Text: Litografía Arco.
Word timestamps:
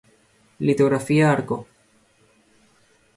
Litografía 0.67 1.29
Arco. 1.31 1.57